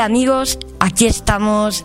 Amigos, 0.00 0.58
aquí 0.78 1.04
estamos 1.04 1.84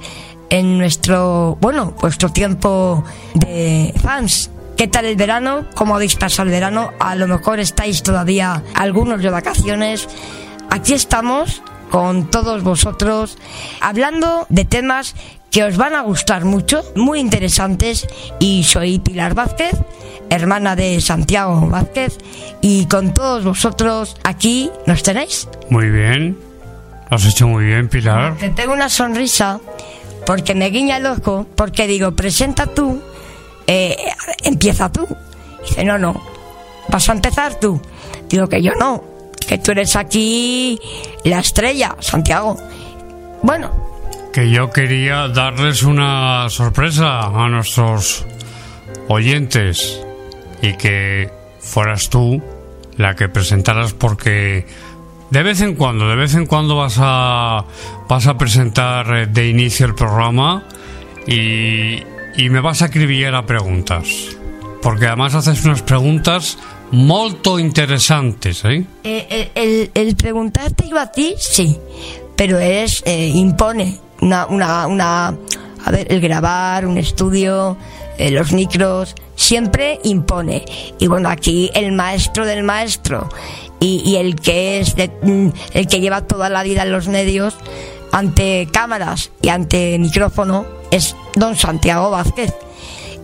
en 0.49 0.77
nuestro, 0.77 1.57
bueno, 1.59 1.93
vuestro 1.99 2.29
tiempo 2.29 3.03
de 3.33 3.93
fans. 4.01 4.49
¿Qué 4.77 4.87
tal 4.87 5.03
el 5.03 5.17
verano? 5.17 5.65
¿Cómo 5.75 5.95
habéis 5.95 6.15
pasado 6.15 6.47
el 6.47 6.53
verano? 6.53 6.91
A 6.99 7.15
lo 7.15 7.27
mejor 7.27 7.59
estáis 7.59 8.03
todavía 8.03 8.63
algunos 8.73 9.21
de 9.21 9.29
vacaciones. 9.29 10.07
Aquí 10.69 10.93
estamos 10.93 11.61
con 11.91 12.31
todos 12.31 12.63
vosotros 12.63 13.37
hablando 13.81 14.45
de 14.47 14.63
temas 14.63 15.13
que 15.51 15.63
os 15.63 15.75
van 15.75 15.93
a 15.93 16.01
gustar 16.01 16.45
mucho, 16.45 16.83
muy 16.95 17.19
interesantes. 17.19 18.07
Y 18.39 18.63
soy 18.63 18.99
Pilar 18.99 19.33
Vázquez, 19.33 19.73
hermana 20.29 20.77
de 20.77 21.01
Santiago 21.01 21.67
Vázquez, 21.67 22.17
y 22.61 22.85
con 22.85 23.13
todos 23.13 23.43
vosotros 23.43 24.15
aquí 24.23 24.71
nos 24.85 25.03
tenéis. 25.03 25.49
Muy 25.69 25.89
bien. 25.89 26.44
Lo 27.09 27.17
has 27.17 27.25
hecho 27.25 27.47
muy 27.47 27.65
bien, 27.65 27.87
Pilar. 27.87 28.35
Que 28.37 28.49
tengo 28.49 28.73
una 28.73 28.89
sonrisa 28.89 29.59
porque 30.25 30.55
me 30.55 30.69
guiña 30.69 30.97
el 30.97 31.05
ojo, 31.05 31.45
porque 31.55 31.87
digo, 31.87 32.11
presenta 32.13 32.65
tú, 32.65 33.01
eh, 33.67 33.95
empieza 34.43 34.91
tú. 34.91 35.07
Dice, 35.61 35.83
no, 35.83 35.97
no, 35.97 36.21
vas 36.89 37.09
a 37.09 37.13
empezar 37.13 37.55
tú. 37.59 37.79
Digo 38.29 38.47
que 38.47 38.61
yo 38.61 38.73
no, 38.79 39.03
que 39.47 39.57
tú 39.57 39.71
eres 39.71 39.95
aquí 39.95 40.79
la 41.23 41.39
estrella, 41.39 41.95
Santiago. 41.99 42.57
Bueno, 43.43 43.71
Que 44.33 44.49
yo 44.49 44.71
quería 44.71 45.27
darles 45.27 45.83
una 45.83 46.49
sorpresa 46.49 47.27
a 47.27 47.47
nuestros 47.47 48.25
oyentes 49.07 50.01
y 50.61 50.73
que 50.73 51.29
fueras 51.59 52.09
tú 52.09 52.41
la 52.97 53.15
que 53.15 53.29
presentaras 53.29 53.93
porque 53.93 54.65
de 55.29 55.43
vez 55.43 55.61
en 55.61 55.75
cuando, 55.75 56.07
de 56.07 56.15
vez 56.15 56.35
en 56.35 56.45
cuando 56.45 56.75
vas 56.75 56.97
a 56.99 57.65
vas 58.07 58.27
a 58.27 58.37
presentar 58.37 59.15
eh, 59.15 59.25
de 59.27 59.49
inicio 59.49 59.85
el 59.85 59.95
programa 59.95 60.63
y, 61.27 62.03
y 62.37 62.49
me 62.49 62.59
vas 62.61 62.81
a 62.81 62.85
acribillar 62.85 63.35
a 63.35 63.45
preguntas. 63.45 64.07
Porque 64.81 65.07
además 65.07 65.33
haces 65.33 65.65
unas 65.65 65.81
preguntas 65.81 66.59
molto 66.91 67.57
interesantes, 67.57 68.63
¿eh? 68.65 68.85
eh, 69.03 69.49
el, 69.55 69.63
el, 69.63 69.91
el 69.93 70.15
preguntarte 70.15 70.87
yo 70.87 70.99
a 70.99 71.11
ti, 71.11 71.33
sí, 71.39 71.75
pero 72.35 72.59
es, 72.59 73.01
eh, 73.05 73.31
impone 73.33 73.97
una, 74.21 74.45
una, 74.45 74.85
una, 74.85 75.27
a 75.85 75.91
ver, 75.91 76.05
el 76.11 76.21
grabar, 76.21 76.85
un 76.85 76.97
estudio, 76.99 77.75
eh, 78.17 78.31
los 78.31 78.51
micros, 78.53 79.15
siempre 79.35 79.99
impone. 80.03 80.63
Y 80.99 81.07
bueno, 81.07 81.29
aquí 81.29 81.69
el 81.73 81.91
maestro 81.91 82.45
del 82.45 82.63
maestro 82.63 83.29
y, 83.79 84.15
el 84.15 84.35
que 84.35 84.79
es 84.79 84.95
de- 84.95 85.11
mm, 85.21 85.49
el 85.73 85.87
que 85.87 85.99
lleva 85.99 86.21
toda 86.25 86.49
la 86.49 86.63
vida 86.63 86.83
en 86.83 86.91
los 86.91 87.07
medios 87.07 87.55
ante 88.11 88.67
cámaras 88.71 89.31
y 89.41 89.49
ante 89.49 89.99
micrófono 89.99 90.65
es 90.91 91.15
don 91.35 91.55
Santiago 91.55 92.09
Vázquez. 92.09 92.53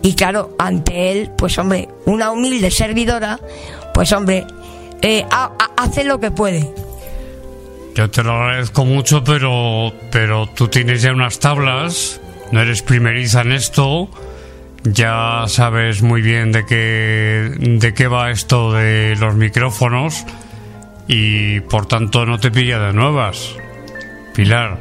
Y 0.02 0.14
claro, 0.14 0.54
ante 0.58 1.12
él, 1.12 1.30
pues 1.38 1.56
hombre, 1.58 1.88
una 2.06 2.30
humilde 2.32 2.70
servidora, 2.70 3.38
pues 3.94 4.12
hombre, 4.12 4.44
eh, 5.00 5.24
ha- 5.30 5.52
ha- 5.58 5.82
hace 5.82 6.04
lo 6.04 6.20
que 6.20 6.30
puede. 6.30 6.68
Yo 7.94 8.10
te 8.10 8.22
lo 8.22 8.32
agradezco 8.32 8.84
mucho, 8.84 9.22
pero, 9.22 9.92
pero 10.10 10.46
tú 10.48 10.68
tienes 10.68 11.02
ya 11.02 11.12
unas 11.12 11.38
tablas, 11.38 12.20
no 12.50 12.60
eres 12.60 12.82
primeriza 12.82 13.42
en 13.42 13.52
esto, 13.52 14.08
ya 14.84 15.44
sabes 15.46 16.02
muy 16.02 16.22
bien 16.22 16.52
de 16.52 16.66
qué, 16.66 17.52
de 17.58 17.94
qué 17.94 18.06
va 18.08 18.30
esto 18.30 18.72
de 18.72 19.16
los 19.16 19.34
micrófonos 19.34 20.24
y 21.06 21.60
por 21.60 21.86
tanto 21.86 22.26
no 22.26 22.38
te 22.38 22.50
pilla 22.50 22.78
de 22.78 22.92
nuevas. 22.92 23.54
Pilar, 24.34 24.78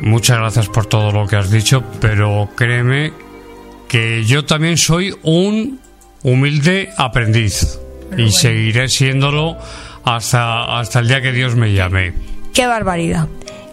muchas 0.00 0.38
gracias 0.38 0.68
por 0.68 0.86
todo 0.86 1.12
lo 1.12 1.26
que 1.26 1.36
has 1.36 1.50
dicho, 1.50 1.82
pero 2.00 2.48
créeme 2.54 3.12
que 3.88 4.24
yo 4.24 4.44
también 4.44 4.76
soy 4.76 5.14
un 5.22 5.80
humilde 6.22 6.90
aprendiz 6.96 7.78
y 8.16 8.30
seguiré 8.30 8.88
siéndolo 8.88 9.56
hasta, 10.04 10.78
hasta 10.78 11.00
el 11.00 11.08
día 11.08 11.20
que 11.20 11.32
Dios 11.32 11.56
me 11.56 11.72
llame. 11.72 12.12
¡Qué 12.52 12.66
barbaridad! 12.66 13.28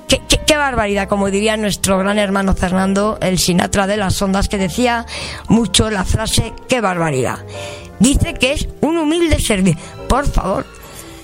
Qué, 0.07 0.21
qué- 0.27 0.39
qué 0.45 0.57
barbaridad! 0.57 1.07
Como 1.09 1.30
diría 1.30 1.57
nuestro 1.57 1.98
gran 1.98 2.18
hermano 2.19 2.56
Fernando, 2.56 3.18
el 3.21 3.38
Sinatra 3.39 3.88
de 3.88 3.98
las 3.98 4.21
ondas, 4.21 4.48
que 4.50 4.57
decía 4.57 5.06
mucho 5.50 5.89
la 5.89 6.06
frase 6.06 6.54
¡qué 6.69 6.81
barbaridad! 6.81 7.39
Dice 8.00 8.33
que 8.36 8.54
es 8.54 8.68
un 8.81 8.98
humilde 8.98 9.39
servicio. 9.39 9.80
Por 10.07 10.27
favor, 10.27 10.65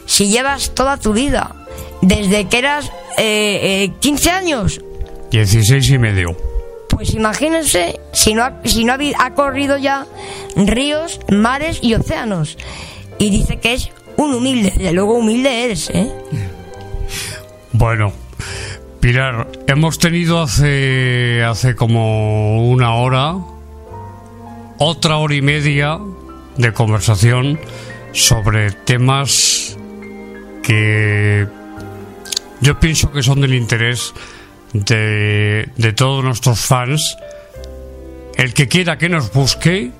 si 0.05 0.27
llevas 0.27 0.71
toda 0.75 0.97
tu 0.97 1.13
vida, 1.13 1.55
desde 2.01 2.45
que 2.49 2.57
eras 2.57 2.87
eh, 3.17 3.85
eh, 3.85 3.91
15 3.99 4.29
años, 4.31 4.81
16 5.31 5.89
y 5.91 5.97
medio. 5.97 6.35
pues 6.89 7.13
imagínense 7.13 7.99
si 8.11 8.33
no, 8.33 8.43
ha, 8.43 8.59
si 8.65 8.83
no 8.83 8.93
ha 9.17 9.33
corrido 9.33 9.77
ya 9.77 10.05
ríos, 10.55 11.19
mares 11.29 11.79
y 11.81 11.93
océanos. 11.93 12.57
Y 13.19 13.29
dice 13.29 13.59
que 13.59 13.73
es 13.73 13.89
un 14.17 14.33
humilde, 14.33 14.71
de 14.71 14.91
luego 14.91 15.13
humilde 15.13 15.63
eres, 15.63 15.89
¿eh? 15.91 16.11
Bueno, 17.71 18.11
Pilar, 19.03 19.49
hemos 19.67 19.99
tenido 19.99 20.41
hace, 20.41 21.43
hace 21.43 21.75
como 21.75 22.69
una 22.69 22.93
hora, 22.95 23.35
otra 24.77 25.17
hora 25.17 25.35
y 25.35 25.41
media 25.41 25.99
de 26.55 26.71
conversación 26.71 27.59
sobre 28.13 28.71
temas 28.71 29.77
que 30.63 31.45
yo 32.61 32.79
pienso 32.79 33.11
que 33.11 33.23
son 33.23 33.41
del 33.41 33.55
interés 33.55 34.13
de, 34.71 35.67
de 35.75 35.91
todos 35.91 36.23
nuestros 36.23 36.61
fans. 36.61 37.17
El 38.37 38.53
que 38.53 38.69
quiera 38.69 38.97
que 38.97 39.09
nos 39.09 39.33
busque, 39.33 39.91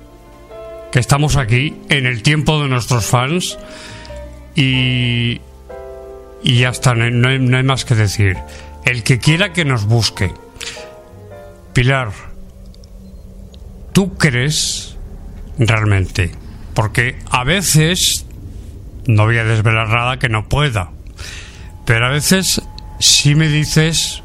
que 0.90 0.98
estamos 0.98 1.36
aquí 1.36 1.76
en 1.90 2.06
el 2.06 2.22
tiempo 2.22 2.62
de 2.62 2.70
nuestros 2.70 3.04
fans 3.04 3.58
y, 4.54 5.42
y 6.42 6.58
ya 6.58 6.70
está, 6.70 6.94
no 6.94 7.28
hay, 7.28 7.38
no 7.38 7.58
hay- 7.58 7.62
más 7.64 7.84
que 7.84 7.94
decir. 7.96 8.38
El 8.84 9.02
que 9.02 9.18
quiera 9.18 9.52
que 9.52 9.64
nos 9.64 9.86
busque. 9.86 10.32
Pilar, 11.72 12.12
¿tú 13.92 14.14
crees 14.14 14.96
realmente? 15.58 16.32
Porque 16.74 17.18
a 17.30 17.44
veces, 17.44 18.26
no 19.06 19.24
voy 19.24 19.38
a 19.38 19.44
desvelar 19.44 19.88
nada 19.88 20.18
que 20.18 20.28
no 20.28 20.48
pueda, 20.48 20.90
pero 21.84 22.06
a 22.06 22.10
veces 22.10 22.62
sí 23.00 23.34
me 23.34 23.48
dices, 23.48 24.22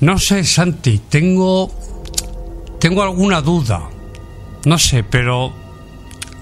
no 0.00 0.18
sé, 0.18 0.44
Santi, 0.44 1.00
tengo, 1.08 1.72
tengo 2.80 3.02
alguna 3.02 3.40
duda, 3.40 3.88
no 4.64 4.78
sé, 4.78 5.04
pero 5.04 5.52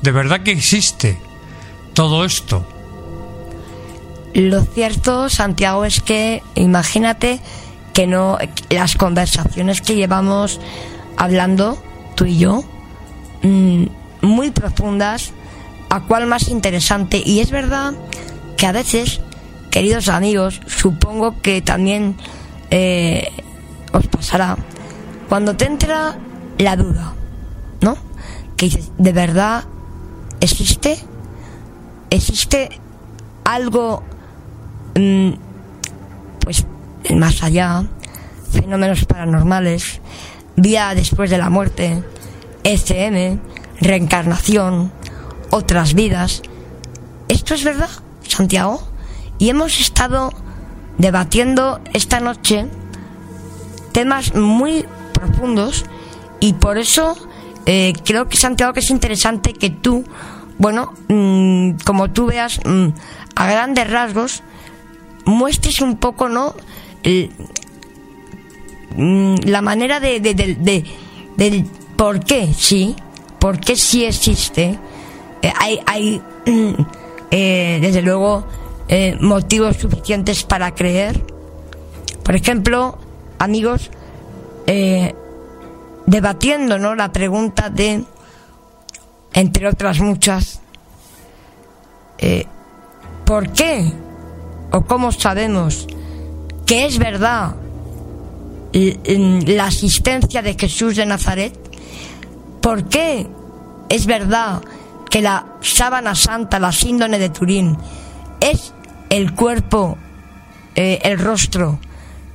de 0.03 0.13
verdad 0.13 0.43
que 0.43 0.53
existe 0.53 1.19
todo 1.95 2.25
esto. 2.25 2.67
Lo 4.35 4.63
cierto, 4.63 5.29
Santiago, 5.29 5.85
es 5.85 6.01
que 6.01 6.43
imagínate 6.57 7.41
que 7.93 8.09
no 8.09 8.37
las 8.69 8.97
conversaciones 8.97 9.81
que 9.81 9.95
llevamos 9.95 10.61
hablando 11.17 11.81
tú 12.17 12.25
y 12.25 12.39
yo 12.39 12.65
mm, 13.43 13.85
muy 14.23 14.51
profundas, 14.51 15.33
a 15.89 16.01
cuál 16.01 16.27
más 16.27 16.49
interesante 16.49 17.23
y 17.25 17.39
es 17.39 17.53
verdad 17.53 17.95
que 18.57 18.67
a 18.67 18.73
veces, 18.73 19.21
queridos 19.71 20.09
amigos, 20.09 20.61
supongo 20.67 21.41
que 21.41 21.63
también 21.63 22.17
eh, 22.71 23.31
os 23.93 24.09
pasará 24.09 24.57
cuando 25.29 25.57
te 25.57 25.67
entra 25.67 26.19
la 26.59 26.75
duda, 26.75 27.15
¿no? 27.81 27.97
Que 28.57 28.67
dices, 28.67 28.91
¿de 28.99 29.13
verdad 29.13 29.65
existe? 30.41 30.99
¿Existe 32.11 32.81
algo 33.45 34.03
pues 34.95 36.67
el 37.05 37.17
más 37.17 37.43
allá, 37.43 37.85
fenómenos 38.53 39.05
paranormales, 39.05 40.01
vida 40.57 40.95
después 40.95 41.31
de 41.31 41.39
la 41.39 41.51
muerte, 41.51 42.03
ECM, 42.63 43.41
reencarnación, 43.81 44.93
otras 45.51 45.95
vidas. 45.95 46.43
¿Esto 47.29 47.55
es 47.55 47.65
verdad, 47.65 47.91
Santiago? 48.27 48.83
Y 49.39 49.51
hemos 49.51 49.81
estado 49.81 50.33
debatiendo 50.99 51.81
esta 51.93 52.21
noche 52.21 52.67
temas 53.93 54.35
muy 54.35 54.87
profundos 55.13 55.85
y 56.41 56.55
por 56.55 56.79
eso 56.79 57.17
eh, 57.67 57.93
creo 58.05 58.29
que 58.29 58.37
Santiago 58.37 58.73
que 58.73 58.81
es 58.81 58.91
interesante 58.91 59.55
que 59.55 59.71
tú, 59.71 60.05
bueno, 60.59 60.93
mm, 61.09 61.77
como 61.85 62.11
tú 62.11 62.27
veas 62.27 62.61
mm, 62.65 62.89
a 63.35 63.47
grandes 63.47 63.91
rasgos, 63.91 64.43
muestres 65.27 65.81
un 65.81 65.97
poco, 65.97 66.29
¿no? 66.29 66.55
Mm, 68.97 69.37
la 69.45 69.61
manera 69.63 70.01
de, 70.01 70.21
de, 70.21 70.35
de- 70.35 70.55
de- 70.55 70.85
del 71.37 71.65
por 71.97 72.21
qué 72.25 72.53
sí, 72.55 72.95
por 73.39 73.59
qué 73.59 73.77
sí 73.77 74.05
existe. 74.05 74.79
Eh, 75.43 75.53
hay, 75.59 75.81
hay 75.87 76.23
eh, 77.31 77.79
desde 77.81 78.03
luego, 78.03 78.47
eh, 78.89 79.17
motivos 79.21 79.77
suficientes 79.77 80.45
para 80.45 80.75
creer. 80.75 81.21
Por 82.23 82.35
ejemplo, 82.37 82.99
amigos, 83.39 83.91
debatiendo, 86.07 86.79
¿no? 86.79 86.95
La 86.95 87.13
pregunta 87.13 87.69
de, 87.69 88.03
entre 89.35 89.69
otras 89.69 90.01
muchas, 90.01 90.63
¿por 93.27 93.51
qué 93.53 93.93
o 94.75 94.85
cómo 94.85 95.13
sabemos 95.13 95.87
que 96.67 96.85
es 96.85 96.99
verdad 96.99 97.55
la 98.73 99.67
asistencia 99.67 100.43
de 100.43 100.55
Jesús 100.55 100.97
de 100.97 101.07
Nazaret? 101.07 101.55
¿Por 102.61 102.89
qué 102.89 103.29
es 103.89 104.07
verdad 104.07 104.63
que 105.09 105.23
la 105.23 105.47
sábana 105.61 106.17
santa, 106.17 106.59
la 106.59 106.73
síndone 106.73 107.21
de 107.21 107.29
Turín, 107.29 107.79
es 108.41 108.75
el 109.11 109.33
cuerpo, 109.35 109.97
eh, 110.75 110.99
el 111.05 111.21
rostro 111.21 111.79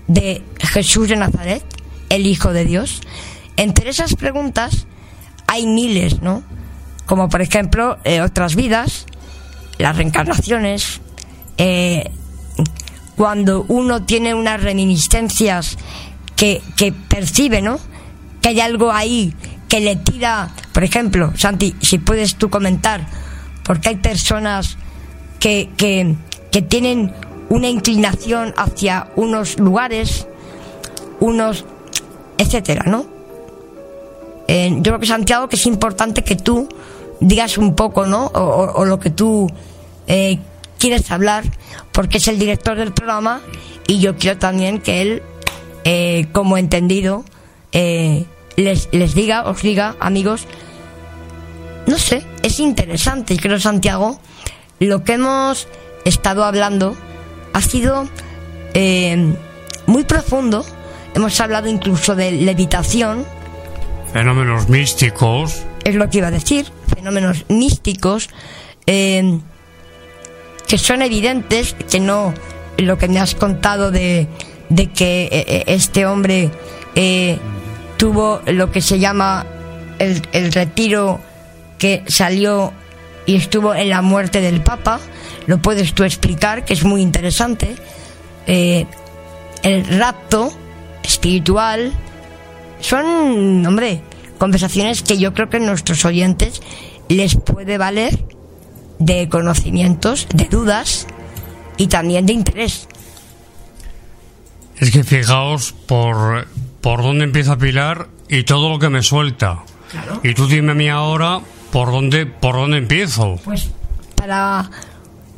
de 0.07 0.41
Jesús 0.59 1.09
de 1.09 1.17
Nazaret, 1.17 1.63
el 2.07 2.25
Hijo 2.25 2.53
de 2.53 2.63
Dios? 2.63 3.01
Entre 3.57 3.89
esas 3.89 4.15
preguntas 4.15 4.87
hay 5.45 5.67
miles, 5.67 6.21
¿no? 6.21 6.41
Como 7.05 7.27
por 7.27 7.41
ejemplo 7.41 7.97
eh, 8.05 8.21
otras 8.21 8.55
vidas, 8.55 9.07
las 9.77 9.97
reencarnaciones, 9.97 11.01
eh, 11.57 12.11
cuando 13.19 13.65
uno 13.67 14.05
tiene 14.05 14.33
unas 14.33 14.63
reminiscencias 14.63 15.77
que, 16.37 16.61
que 16.77 16.93
percibe, 16.93 17.61
¿no? 17.61 17.77
Que 18.41 18.47
hay 18.47 18.61
algo 18.61 18.93
ahí 18.93 19.33
que 19.67 19.81
le 19.81 19.97
tira, 19.97 20.51
por 20.71 20.85
ejemplo, 20.85 21.33
Santi, 21.35 21.75
si 21.81 21.97
puedes 21.97 22.37
tú 22.37 22.49
comentar, 22.49 23.05
porque 23.65 23.89
hay 23.89 23.97
personas 23.97 24.77
que, 25.37 25.69
que, 25.75 26.15
que 26.49 26.61
tienen 26.61 27.13
una 27.49 27.67
inclinación 27.67 28.53
hacia 28.55 29.09
unos 29.17 29.59
lugares, 29.59 30.25
unos, 31.19 31.65
etcétera, 32.37 32.85
¿no? 32.85 33.05
Eh, 34.47 34.69
yo 34.77 34.81
creo 34.81 34.99
que 34.99 35.07
Santiago 35.07 35.49
que 35.49 35.57
es 35.57 35.65
importante 35.65 36.23
que 36.23 36.37
tú 36.37 36.69
digas 37.19 37.57
un 37.57 37.75
poco, 37.75 38.05
¿no? 38.05 38.27
O, 38.27 38.85
lo 38.85 38.97
que 38.97 39.09
tú 39.09 39.51
eh, 40.07 40.39
quieres 40.79 41.11
hablar, 41.11 41.43
porque 41.91 42.17
es 42.17 42.27
el 42.27 42.39
director 42.39 42.77
del 42.77 42.93
programa 42.93 43.41
y 43.87 43.99
yo 43.99 44.17
quiero 44.17 44.39
también 44.39 44.79
que 44.79 45.01
él, 45.01 45.23
eh, 45.83 46.27
como 46.31 46.57
entendido, 46.57 47.25
eh, 47.71 48.25
les, 48.55 48.89
les 48.91 49.13
diga, 49.13 49.43
os 49.43 49.61
diga, 49.61 49.95
amigos, 49.99 50.47
no 51.85 51.97
sé, 51.97 52.25
es 52.43 52.59
interesante 52.59 53.33
y 53.33 53.37
creo, 53.37 53.59
Santiago, 53.59 54.19
lo 54.79 55.03
que 55.03 55.13
hemos 55.13 55.67
estado 56.05 56.43
hablando 56.43 56.95
ha 57.53 57.61
sido 57.61 58.07
eh, 58.73 59.33
muy 59.85 60.03
profundo. 60.03 60.65
Hemos 61.15 61.39
hablado 61.41 61.67
incluso 61.67 62.15
de 62.15 62.31
levitación, 62.31 63.25
Fenómenos 64.13 64.69
místicos. 64.69 65.63
es 65.83 65.95
lo 65.95 66.09
que 66.09 66.19
iba 66.19 66.27
a 66.27 66.31
decir, 66.31 66.71
fenómenos 66.95 67.45
místicos 67.49 68.29
eh, 68.87 69.39
que 70.69 70.77
son 70.77 71.01
evidentes, 71.01 71.75
que 71.89 71.99
no 71.99 72.31
lo 72.77 72.97
que 72.99 73.07
me 73.07 73.19
has 73.19 73.33
contado 73.33 73.89
de, 73.89 74.27
de 74.69 74.91
que 74.91 75.23
eh, 75.23 75.29
eh, 75.31 75.63
este 75.65 76.05
hombre 76.05 76.51
eh, 76.95 77.39
tuvo 77.97 78.41
lo 78.45 78.71
que 78.71 78.81
se 78.81 78.99
llama 78.99 79.47
el, 79.97 80.21
el 80.31 80.53
retiro 80.53 81.19
que 81.79 82.03
salió 82.07 82.71
y 83.25 83.35
estuvo 83.35 83.73
en 83.73 83.89
la 83.89 84.03
muerte 84.03 84.41
del 84.41 84.61
Papa, 84.61 84.99
lo 85.47 85.57
puedes 85.59 85.93
tú 85.93 86.03
explicar, 86.03 86.63
que 86.65 86.73
es 86.73 86.83
muy 86.83 87.01
interesante. 87.01 87.75
El 88.45 88.87
rapto 89.99 90.51
espiritual, 91.03 91.93
son, 92.79 93.65
hombre, 93.65 94.01
conversaciones 94.37 95.03
que 95.03 95.17
yo 95.17 95.33
creo 95.33 95.49
que 95.49 95.59
nuestros 95.59 96.05
oyentes 96.05 96.61
les 97.07 97.35
puede 97.35 97.77
valer 97.77 98.17
de 98.99 99.29
conocimientos, 99.29 100.27
de 100.33 100.45
dudas 100.45 101.07
y 101.77 101.87
también 101.87 102.25
de 102.25 102.33
interés. 102.33 102.87
Es 104.77 104.91
que 104.91 105.03
fijaos 105.03 105.73
por, 105.73 106.47
por 106.81 107.01
dónde 107.01 107.25
empieza 107.25 107.57
Pilar 107.57 108.07
y 108.29 108.43
todo 108.43 108.69
lo 108.69 108.79
que 108.79 108.89
me 108.89 109.01
suelta. 109.01 109.63
Y 110.23 110.33
tú 110.33 110.47
dime 110.47 110.73
a 110.73 110.75
mí 110.75 110.87
ahora 110.87 111.39
por 111.71 111.91
dónde, 111.91 112.25
por 112.25 112.55
dónde 112.55 112.77
empiezo. 112.77 113.39
Pues 113.43 113.69
para 114.15 114.69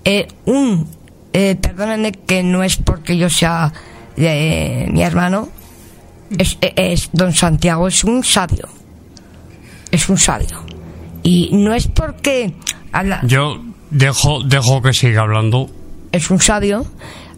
eh, 0.03 0.27
un, 0.45 0.87
eh, 1.33 1.55
perdónenme 1.55 2.11
que 2.11 2.43
no 2.43 2.63
es 2.63 2.77
porque 2.77 3.17
yo 3.17 3.29
sea 3.29 3.71
eh, 4.17 4.87
mi 4.91 5.03
hermano, 5.03 5.49
es, 6.37 6.57
eh, 6.61 6.73
es 6.75 7.09
don 7.13 7.33
Santiago, 7.33 7.87
es 7.87 8.03
un 8.03 8.23
sabio, 8.23 8.67
es 9.91 10.09
un 10.09 10.17
sabio. 10.17 10.63
Y 11.23 11.49
no 11.53 11.73
es 11.73 11.87
porque 11.87 12.53
habla, 12.91 13.21
Yo 13.23 13.61
dejo, 13.89 14.43
dejo 14.43 14.81
que 14.81 14.93
siga 14.93 15.21
hablando. 15.21 15.69
es 16.11 16.29
un 16.29 16.39
sabio, 16.39 16.85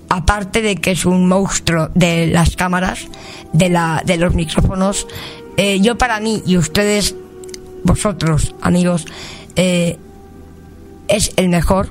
aparte 0.10 0.62
de 0.62 0.76
que 0.76 0.92
es 0.92 1.06
un 1.06 1.28
monstruo 1.28 1.90
de 1.96 2.28
las 2.28 2.56
cámaras, 2.56 3.08
de, 3.54 3.70
la, 3.70 4.02
de 4.06 4.18
los 4.18 4.34
micrófonos, 4.34 5.08
eh, 5.58 5.80
yo 5.82 5.98
para 5.98 6.20
mí 6.20 6.42
y 6.46 6.58
ustedes, 6.58 7.16
vosotros, 7.84 8.56
amigos, 8.62 9.06
eh, 9.56 9.98
es 11.08 11.34
el 11.36 11.50
mejor. 11.50 11.90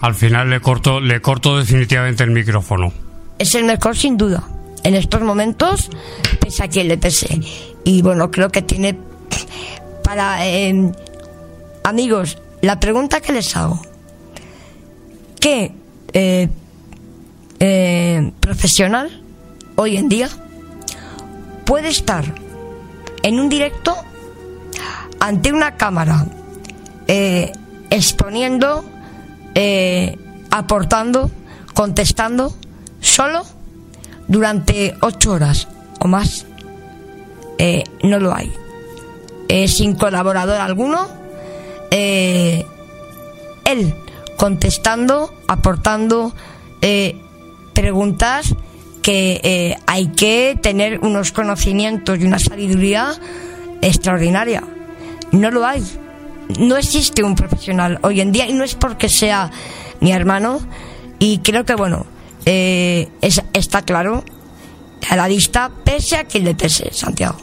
Al 0.00 0.16
final 0.16 0.50
le 0.50 0.58
corto, 0.60 1.00
le 1.00 1.20
corto 1.20 1.56
definitivamente 1.58 2.24
el 2.24 2.32
micrófono. 2.32 2.92
Es 3.38 3.54
el 3.54 3.64
mejor 3.64 3.96
sin 3.96 4.16
duda. 4.16 4.42
En 4.82 4.94
estos 4.96 5.22
momentos, 5.22 5.90
pese 6.40 6.64
a 6.64 6.68
quien 6.68 6.88
le 6.88 6.98
pese. 6.98 7.40
Y 7.84 8.02
bueno, 8.02 8.32
creo 8.32 8.50
que 8.50 8.62
tiene 8.62 8.98
para 10.02 10.44
em, 10.44 10.90
amigos, 11.84 12.38
la 12.60 12.78
pregunta 12.80 13.20
que 13.20 13.32
les 13.32 13.56
hago. 13.56 13.80
¿Qué 15.40 15.72
eh, 16.12 16.48
eh, 17.58 18.32
profesional 18.40 19.22
hoy 19.76 19.96
en 19.96 20.08
día 20.08 20.28
puede 21.64 21.88
estar 21.88 22.24
en 23.22 23.40
un 23.40 23.48
directo 23.48 23.96
ante 25.20 25.52
una 25.52 25.76
cámara 25.76 26.26
eh, 27.08 27.52
exponiendo, 27.90 28.84
aportando, 30.50 31.30
contestando 31.74 32.54
solo 33.00 33.42
durante 34.28 34.94
ocho 35.00 35.32
horas 35.32 35.68
o 36.00 36.08
más? 36.08 36.46
no 38.02 38.18
lo 38.18 38.34
hay. 38.34 38.52
sin 39.68 39.94
colaborador 39.94 40.60
alguno, 40.60 41.21
él 41.92 42.66
contestando, 44.36 45.32
aportando 45.46 46.34
eh, 46.80 47.14
preguntas 47.74 48.54
que 49.02 49.40
eh, 49.44 49.76
hay 49.86 50.08
que 50.08 50.58
tener 50.60 50.98
unos 50.98 51.30
conocimientos 51.30 52.18
y 52.18 52.24
una 52.24 52.40
sabiduría 52.40 53.14
extraordinaria. 53.82 54.64
No 55.30 55.50
lo 55.50 55.64
hay. 55.64 55.82
No 56.58 56.76
existe 56.76 57.22
un 57.22 57.36
profesional 57.36 58.00
hoy 58.02 58.20
en 58.20 58.32
día 58.32 58.48
y 58.48 58.52
no 58.52 58.64
es 58.64 58.74
porque 58.74 59.08
sea 59.08 59.50
mi 60.00 60.12
hermano 60.12 60.60
y 61.20 61.38
creo 61.38 61.64
que 61.64 61.76
bueno, 61.76 62.04
eh, 62.44 63.08
está 63.52 63.82
claro 63.82 64.24
a 65.08 65.16
la 65.16 65.28
vista 65.28 65.70
pese 65.84 66.16
a 66.16 66.24
quien 66.24 66.44
le 66.44 66.56
pese, 66.56 66.92
Santiago. 66.92 67.36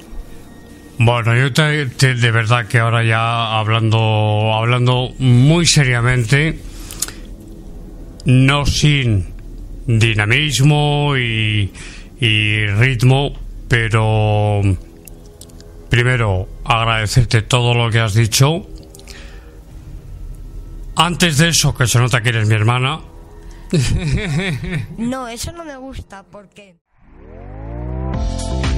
Bueno, 1.01 1.34
yo 1.34 1.50
de 1.50 2.32
verdad 2.32 2.68
que 2.68 2.77
ahora 2.77 3.06
ya 3.06 3.58
hablando, 3.58 4.53
hablando 4.53 5.13
muy 5.18 5.65
seriamente, 5.65 6.60
no 8.25 8.65
sin 8.65 9.34
dinamismo 9.88 11.15
y, 11.15 11.72
ritmo, 12.20 13.32
pero 13.70 14.62
primero 15.89 16.50
agradecerte 16.65 17.44
todo 17.44 17.74
lo 17.74 17.89
que 17.89 18.01
has 18.01 18.13
dicho. 18.13 18.68
Antes 20.98 21.38
de 21.38 21.48
eso, 21.48 21.74
que 21.74 21.88
se 21.88 21.98
nota 21.98 22.22
que 22.22 22.27
eres 22.27 22.46
mi 22.46 22.56
hermana. 22.56 23.00
No, 24.98 25.29
eso 25.29 25.53
no 25.53 25.63
me 25.63 25.77
gusta 25.77 26.25
porque... 26.29 26.75